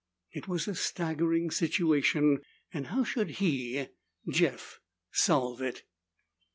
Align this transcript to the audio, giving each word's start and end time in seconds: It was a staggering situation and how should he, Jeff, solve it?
It 0.31 0.47
was 0.47 0.67
a 0.67 0.73
staggering 0.73 1.51
situation 1.51 2.39
and 2.73 2.87
how 2.87 3.03
should 3.03 3.29
he, 3.39 3.89
Jeff, 4.27 4.79
solve 5.11 5.61
it? 5.61 5.83